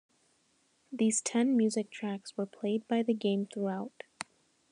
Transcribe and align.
These 0.91 1.21
ten 1.21 1.55
music 1.55 1.91
tracks 1.91 2.35
were 2.35 2.47
played 2.47 2.87
by 2.87 3.03
the 3.03 3.13
game 3.13 3.45
throughout. 3.45 4.01